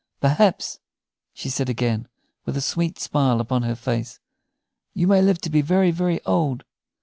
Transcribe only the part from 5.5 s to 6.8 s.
be very, very old."